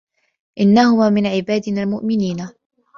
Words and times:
إِنَّهُما 0.59 1.09
مِن 1.09 1.27
عِبادِنَا 1.27 1.83
المُؤمِنينَ 1.83 2.49